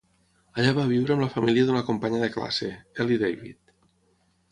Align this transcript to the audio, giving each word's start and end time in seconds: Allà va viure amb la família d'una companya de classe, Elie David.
Allà 0.61 0.69
va 0.77 0.85
viure 0.91 1.13
amb 1.15 1.23
la 1.23 1.27
família 1.33 1.65
d'una 1.67 1.83
companya 1.89 2.21
de 2.23 2.31
classe, 2.37 2.71
Elie 3.05 3.21
David. 3.25 3.61